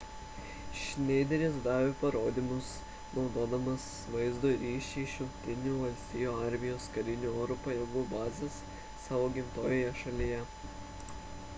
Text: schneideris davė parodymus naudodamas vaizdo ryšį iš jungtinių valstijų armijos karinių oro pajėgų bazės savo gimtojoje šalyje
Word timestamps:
schneideris 0.83 1.57
davė 1.65 1.89
parodymus 1.97 2.69
naudodamas 3.17 3.85
vaizdo 4.15 4.53
ryšį 4.63 5.03
iš 5.09 5.13
jungtinių 5.19 5.75
valstijų 5.83 6.33
armijos 6.47 6.89
karinių 6.97 7.35
oro 7.43 7.59
pajėgų 7.67 8.05
bazės 8.15 8.59
savo 9.05 9.29
gimtojoje 9.37 9.93
šalyje 10.03 10.43